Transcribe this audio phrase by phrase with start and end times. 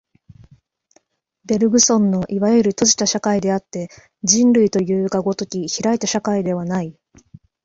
[1.45, 3.89] ベルグソンのいわゆる閉じた社会であって、
[4.23, 6.97] 人類というが如き開いた社会ではない。